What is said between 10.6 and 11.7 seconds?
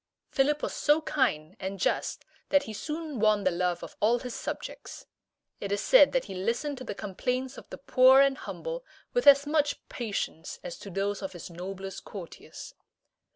as to those of his